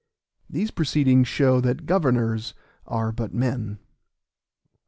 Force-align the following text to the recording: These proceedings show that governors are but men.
These 0.49 0.71
proceedings 0.71 1.27
show 1.27 1.61
that 1.61 1.85
governors 1.85 2.55
are 2.87 3.11
but 3.11 3.35
men. 3.35 3.77